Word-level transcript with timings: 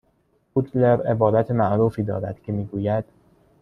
بودلر 0.53 1.01
عبارت 1.07 1.51
معروفی 1.51 2.03
دارد 2.03 2.41
که 2.41 2.51
میگوید 2.51 3.05